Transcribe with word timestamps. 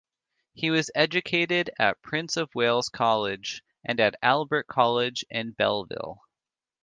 He 0.55 0.71
was 0.71 0.89
educated 0.95 1.69
at 1.77 2.01
Prince 2.01 2.35
of 2.35 2.49
Wales 2.55 2.89
College 2.89 3.63
and 3.85 3.99
at 3.99 4.17
Albert 4.23 4.65
College 4.65 5.23
in 5.29 5.51
Belleville. 5.51 6.19